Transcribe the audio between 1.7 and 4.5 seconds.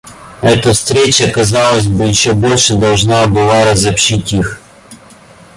бы, еще больше должна была разобщить